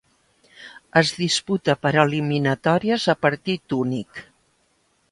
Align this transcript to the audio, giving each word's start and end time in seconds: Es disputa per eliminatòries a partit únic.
Es 1.01 1.11
disputa 1.17 1.75
per 1.83 1.91
eliminatòries 2.07 3.07
a 3.15 3.17
partit 3.29 3.79
únic. 3.83 4.27